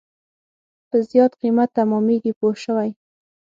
[0.89, 2.89] په زیات قیمت تمامېږي پوه شوې!.